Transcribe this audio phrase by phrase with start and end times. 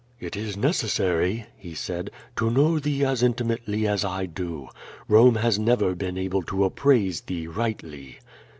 [0.19, 4.67] "It is necessary," he said, "to know thee as intimately as I do.
[5.07, 5.77] Rome has I QUO VADIS.
[5.77, 8.15] 301 never been able to appraise thee rightl}'.''